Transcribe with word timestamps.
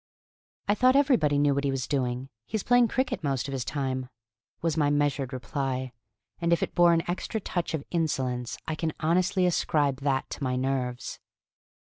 "I 0.67 0.73
thought 0.73 0.95
everybody 0.95 1.37
knew 1.37 1.53
what 1.53 1.63
he 1.63 1.69
was 1.69 1.85
doing; 1.85 2.29
he's 2.47 2.63
playing 2.63 2.87
cricket 2.87 3.23
most 3.23 3.47
of 3.47 3.51
his 3.51 3.63
time," 3.63 4.09
was 4.59 4.75
my 4.75 4.89
measured 4.89 5.31
reply; 5.31 5.91
and 6.39 6.51
if 6.51 6.63
it 6.63 6.73
bore 6.73 6.91
an 6.93 7.07
extra 7.07 7.39
touch 7.39 7.75
of 7.75 7.83
insolence, 7.91 8.57
I 8.67 8.73
can 8.73 8.93
honestly 8.99 9.45
ascribe 9.45 9.97
that 9.97 10.27
to 10.31 10.43
my 10.43 10.55
nerves. 10.55 11.19